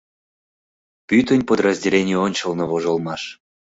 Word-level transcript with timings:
Пӱтынь 1.07 1.47
подразделений 1.49 2.19
ончылно 2.25 2.63
вожылмаш. 2.71 3.21